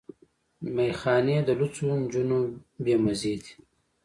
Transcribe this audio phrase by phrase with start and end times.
[0.75, 2.39] ميخانې د لوڅو جونو
[2.83, 3.51] بې مزې دي